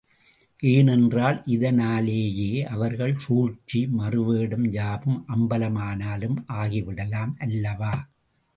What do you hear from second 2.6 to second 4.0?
அவர்கள் சூழ்ச்சி,